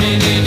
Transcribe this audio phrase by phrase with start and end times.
[0.00, 0.39] minute.